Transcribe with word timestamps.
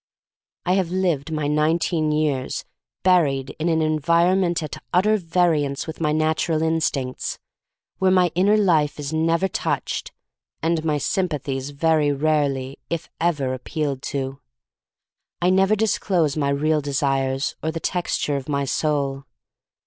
I 0.65 0.73
have 0.73 0.89
lived 0.89 1.31
my 1.31 1.45
nineteen 1.45 2.11
years 2.11 2.65
buried 3.03 3.55
in 3.59 3.69
an 3.69 3.83
environment 3.83 4.63
at 4.63 4.81
utter 4.91 5.15
variance 5.15 5.85
with 5.85 6.01
my 6.01 6.11
natural 6.11 6.63
instincts, 6.63 7.37
where 7.99 8.09
my 8.09 8.31
inner 8.33 8.57
life 8.57 8.99
is 8.99 9.13
never 9.13 9.47
touched, 9.47 10.11
and 10.63 10.83
my 10.83 10.97
sympathies 10.97 11.69
very 11.69 12.11
rarely, 12.11 12.79
if 12.89 13.11
ever, 13.19 13.53
ap 13.53 13.65
pealed 13.65 14.01
to. 14.15 14.39
I 15.39 15.51
never 15.51 15.75
disclose 15.75 16.35
my 16.35 16.49
real 16.49 16.81
de 16.81 16.93
sires 16.93 17.55
or 17.61 17.69
the 17.71 17.79
texture 17.79 18.35
of 18.35 18.49
my 18.49 18.65
soul. 18.65 19.25